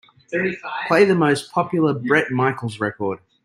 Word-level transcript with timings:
play 0.87 1.05
the 1.05 1.13
most 1.13 1.51
popular 1.51 1.93
Bret 1.93 2.31
Michaels 2.31 2.79
record 2.79 3.19